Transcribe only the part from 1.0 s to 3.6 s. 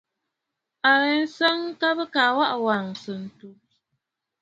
yi nstsɔʼɔ ŋkabə kaa waʼà wàŋsə̀ ǹtu.